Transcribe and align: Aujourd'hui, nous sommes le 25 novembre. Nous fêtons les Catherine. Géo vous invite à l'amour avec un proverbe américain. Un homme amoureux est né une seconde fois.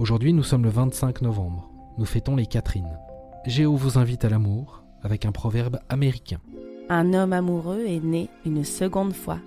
Aujourd'hui, 0.00 0.32
nous 0.32 0.42
sommes 0.42 0.64
le 0.64 0.70
25 0.70 1.20
novembre. 1.20 1.70
Nous 1.98 2.06
fêtons 2.06 2.34
les 2.34 2.46
Catherine. 2.46 2.98
Géo 3.44 3.76
vous 3.76 3.98
invite 3.98 4.24
à 4.24 4.30
l'amour 4.30 4.82
avec 5.02 5.26
un 5.26 5.30
proverbe 5.30 5.78
américain. 5.90 6.38
Un 6.88 7.12
homme 7.12 7.34
amoureux 7.34 7.84
est 7.86 8.02
né 8.02 8.30
une 8.46 8.64
seconde 8.64 9.12
fois. 9.12 9.40